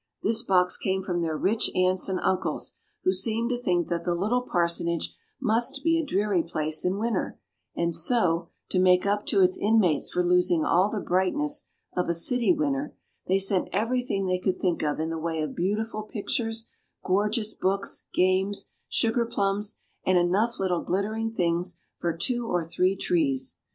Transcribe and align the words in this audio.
This 0.23 0.41
box 0.41 0.77
came 0.77 1.03
from 1.03 1.21
their 1.21 1.37
rich 1.37 1.69
aunts 1.75 2.09
and 2.09 2.19
uncles, 2.21 2.73
who 3.03 3.13
seemed 3.13 3.51
to 3.51 3.57
think 3.61 3.87
that 3.89 4.03
the 4.03 4.15
little 4.15 4.41
parsonage 4.41 5.15
must 5.39 5.81
be 5.83 5.99
a 5.99 6.03
dreary 6.03 6.41
place 6.41 6.83
in 6.83 6.97
winter, 6.97 7.37
and 7.75 7.93
so, 7.93 8.47
to 8.69 8.79
make 8.79 9.05
up 9.05 9.27
to 9.27 9.41
its 9.43 9.57
inmates 9.59 10.09
for 10.09 10.23
losing 10.23 10.65
all 10.65 10.89
the 10.89 10.99
brightness 11.01 11.67
of 11.95 12.09
a 12.09 12.15
city 12.15 12.51
winter, 12.51 12.95
they 13.27 13.37
sent 13.37 13.69
everything 13.71 14.25
they 14.25 14.39
could 14.39 14.59
think 14.59 14.81
of 14.81 14.99
in 14.99 15.11
the 15.11 15.19
way 15.19 15.39
of 15.43 15.53
beautiful 15.55 16.01
pictures, 16.01 16.71
gorgeous 17.03 17.53
books, 17.53 18.05
games, 18.11 18.71
sugar 18.89 19.27
plums, 19.27 19.75
and 20.03 20.17
enough 20.17 20.59
little 20.59 20.81
glittering 20.81 21.31
things 21.31 21.79
for 21.99 22.11
two 22.11 22.47
or 22.47 22.63
three 22.65 22.95
trees. 22.95 23.57